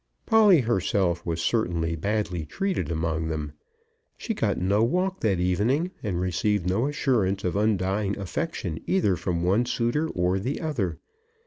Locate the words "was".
1.27-1.43